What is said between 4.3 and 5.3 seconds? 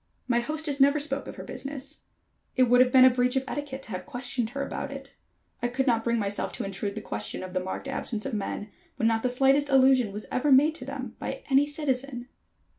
her about it.